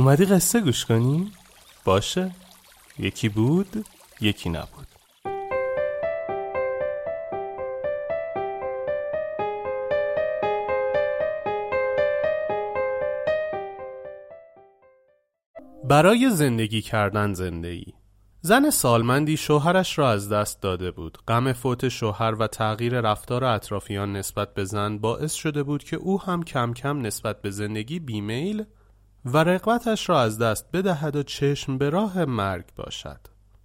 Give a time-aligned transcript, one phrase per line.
[0.00, 1.32] اومدی قصه گوش کنی؟
[1.84, 2.30] باشه.
[2.98, 3.84] یکی بود
[4.20, 4.86] یکی نبود.
[15.84, 17.94] برای زندگی کردن زندگی
[18.40, 21.18] زن سالمندی شوهرش را از دست داده بود.
[21.28, 26.20] غم فوت شوهر و تغییر رفتار اطرافیان نسبت به زن باعث شده بود که او
[26.20, 28.64] هم کم کم نسبت به زندگی بیمیل
[29.24, 33.20] و رقبتش را از دست بدهد و چشم به راه مرگ باشد.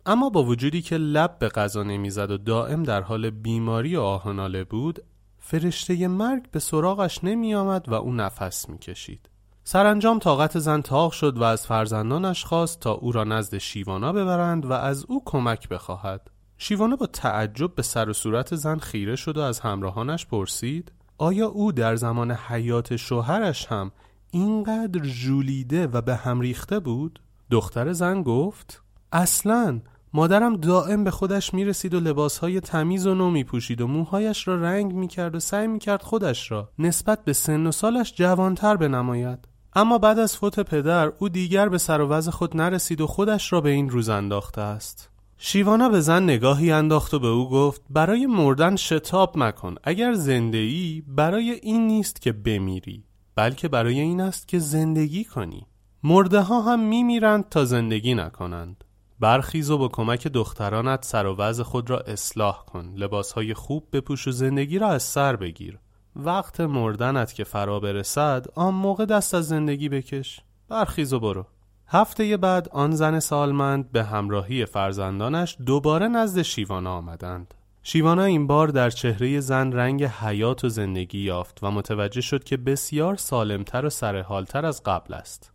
[0.05, 4.63] اما با وجودی که لب به غذا نمی‌زد و دائم در حال بیماری و آهناله
[4.63, 4.99] بود
[5.39, 9.29] فرشته مرگ به سراغش نمی آمد و او نفس می کشید
[9.63, 14.65] سرانجام طاقت زن تاق شد و از فرزندانش خواست تا او را نزد شیوانا ببرند
[14.65, 16.31] و از او کمک بخواهد.
[16.57, 21.47] شیوانا با تعجب به سر و صورت زن خیره شد و از همراهانش پرسید آیا
[21.47, 23.91] او در زمان حیات شوهرش هم
[24.35, 27.19] اینقدر ژولیده و به هم ریخته بود؟
[27.51, 29.79] دختر زن گفت اصلا
[30.13, 34.93] مادرم دائم به خودش می‌رسید و لباسهای تمیز و نو میپوشید و موهایش را رنگ
[34.93, 39.39] می‌کرد و سعی می‌کرد خودش را نسبت به سن و سالش جوانتر بنماید.
[39.73, 43.53] اما بعد از فوت پدر او دیگر به سر و وضع خود نرسید و خودش
[43.53, 45.09] را به این روز انداخته است.
[45.37, 50.57] شیوانا به زن نگاهی انداخت و به او گفت برای مردن شتاب مکن اگر زنده
[50.57, 53.03] ای برای این نیست که بمیری.
[53.35, 55.67] بلکه برای این است که زندگی کنی.
[56.03, 58.83] مرده ها هم میمیرند تا زندگی نکنند.
[59.19, 62.93] برخیز و با کمک دخترانت سر و وضع خود را اصلاح کن.
[62.95, 65.79] لباسهای خوب بپوش و زندگی را از سر بگیر.
[66.15, 70.41] وقت مردنت که فرا برسد آن موقع دست از زندگی بکش.
[70.69, 71.45] برخیز و برو.
[71.87, 77.53] هفته بعد آن زن سالمند به همراهی فرزندانش دوباره نزد شیوانا آمدند.
[77.87, 82.57] شیوانا این بار در چهره زن رنگ حیات و زندگی یافت و متوجه شد که
[82.57, 85.51] بسیار سالمتر و سرحالتر از قبل است.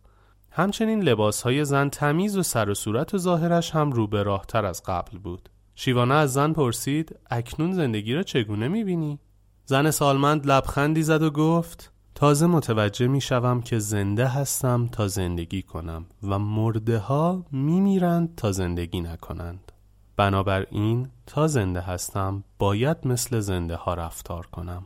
[0.51, 4.83] همچنین لباسهای زن تمیز و سر و صورت و ظاهرش هم رو به راهتر از
[4.83, 5.49] قبل بود.
[5.75, 9.19] شیوانا از زن پرسید اکنون زندگی را چگونه می‌بینی؟
[9.65, 15.61] زن سالمند لبخندی زد و گفت تازه متوجه می شوم که زنده هستم تا زندگی
[15.61, 19.71] کنم و مرده ها می میرند تا زندگی نکنند.
[20.17, 24.85] بنابراین تا زنده هستم باید مثل زنده ها رفتار کنم.